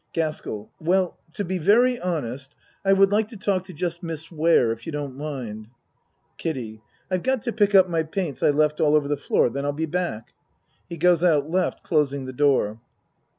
[0.13, 4.71] GASKELL Well to be very honest, I would like to talk to just Miss Ware
[4.71, 5.67] if you don't mind.
[6.39, 6.81] KIDDIE
[7.11, 9.73] I've got to pick up my paints I left all over the floor then I'll
[9.73, 10.33] be back.
[10.89, 11.71] (He goes out L.
[11.83, 12.79] closing the door.)